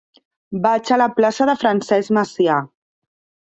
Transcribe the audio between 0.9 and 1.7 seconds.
a la plaça de